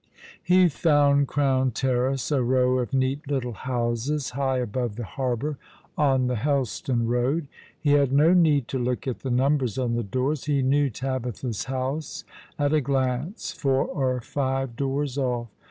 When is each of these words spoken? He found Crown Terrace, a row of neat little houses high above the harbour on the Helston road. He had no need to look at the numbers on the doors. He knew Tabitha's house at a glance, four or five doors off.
He 0.41 0.67
found 0.67 1.27
Crown 1.27 1.69
Terrace, 1.73 2.31
a 2.31 2.41
row 2.41 2.79
of 2.79 2.91
neat 2.91 3.29
little 3.29 3.53
houses 3.53 4.31
high 4.31 4.57
above 4.57 4.95
the 4.95 5.03
harbour 5.03 5.59
on 5.95 6.25
the 6.25 6.37
Helston 6.37 7.05
road. 7.05 7.45
He 7.79 7.91
had 7.91 8.11
no 8.11 8.33
need 8.33 8.67
to 8.69 8.79
look 8.79 9.07
at 9.07 9.19
the 9.19 9.29
numbers 9.29 9.77
on 9.77 9.93
the 9.93 10.01
doors. 10.01 10.45
He 10.45 10.63
knew 10.63 10.89
Tabitha's 10.89 11.65
house 11.65 12.23
at 12.57 12.73
a 12.73 12.81
glance, 12.81 13.51
four 13.53 13.85
or 13.85 14.19
five 14.21 14.75
doors 14.75 15.19
off. 15.19 15.49